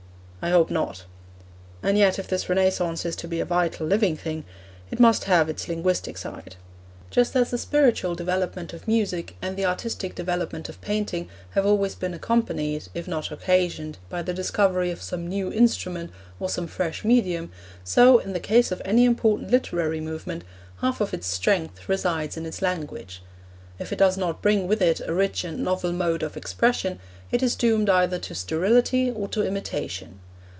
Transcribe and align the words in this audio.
I 0.43 0.49
hope 0.49 0.71
not. 0.71 1.05
And 1.83 1.99
yet 1.99 2.17
if 2.17 2.27
this 2.27 2.49
Renaissance 2.49 3.05
is 3.05 3.15
to 3.17 3.27
be 3.27 3.39
a 3.39 3.45
vital, 3.45 3.85
living 3.85 4.15
thing, 4.17 4.43
it 4.89 4.99
must 4.99 5.25
have 5.25 5.49
its 5.49 5.67
linguistic 5.67 6.17
side. 6.17 6.55
Just 7.11 7.35
as 7.35 7.51
the 7.51 7.59
spiritual 7.59 8.15
development 8.15 8.73
of 8.73 8.87
music, 8.87 9.35
and 9.39 9.55
the 9.55 9.65
artistic 9.67 10.15
development 10.15 10.67
of 10.67 10.81
painting, 10.81 11.29
have 11.51 11.63
always 11.63 11.93
been 11.93 12.15
accompanied, 12.15 12.87
if 12.95 13.07
not 13.07 13.29
occasioned, 13.31 13.99
by 14.09 14.23
the 14.23 14.33
discovery 14.33 14.89
of 14.89 14.99
some 14.99 15.27
new 15.27 15.53
instrument 15.53 16.09
or 16.39 16.49
some 16.49 16.65
fresh 16.65 17.05
medium, 17.05 17.51
so, 17.83 18.17
in 18.17 18.33
the 18.33 18.39
case 18.39 18.71
of 18.71 18.81
any 18.83 19.05
important 19.05 19.51
literary 19.51 20.01
movement, 20.01 20.43
half 20.77 21.01
of 21.01 21.13
its 21.13 21.27
strength 21.27 21.87
resides 21.87 22.35
in 22.35 22.47
its 22.47 22.63
language. 22.63 23.21
If 23.77 23.93
it 23.93 23.99
does 23.99 24.17
not 24.17 24.41
bring 24.41 24.67
with 24.67 24.81
it 24.81 25.01
a 25.01 25.13
rich 25.13 25.43
and 25.43 25.59
novel 25.59 25.91
mode 25.91 26.23
of 26.23 26.35
expression, 26.35 26.97
it 27.31 27.43
is 27.43 27.55
doomed 27.55 27.91
either 27.91 28.17
to 28.17 28.33
sterility 28.33 29.11
or 29.11 29.27
to 29.27 29.45
imitation. 29.45 30.19